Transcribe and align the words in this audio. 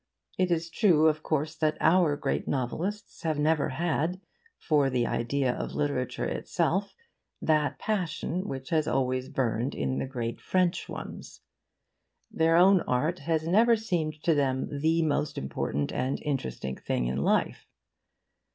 It 0.39 0.49
is 0.49 0.71
true, 0.71 1.07
of 1.07 1.21
course, 1.21 1.53
that 1.57 1.77
our 1.79 2.17
great 2.17 2.47
novelists 2.47 3.21
have 3.21 3.37
never 3.37 3.69
had 3.69 4.19
for 4.57 4.89
the 4.89 5.05
idea 5.05 5.53
of 5.53 5.75
literature 5.75 6.25
itself 6.25 6.95
that 7.39 7.77
passion 7.77 8.47
which 8.47 8.71
has 8.71 8.87
always 8.87 9.29
burned 9.29 9.75
in 9.75 9.99
the 9.99 10.07
great 10.07 10.41
French 10.41 10.89
ones. 10.89 11.41
Their 12.31 12.55
own 12.57 12.81
art 12.87 13.19
has 13.19 13.47
never 13.47 13.75
seemed 13.75 14.23
to 14.23 14.33
them 14.33 14.79
the 14.79 15.03
most 15.03 15.37
important 15.37 15.91
and 15.93 16.19
interesting 16.23 16.77
thing 16.77 17.05
in 17.05 17.17
life. 17.17 17.67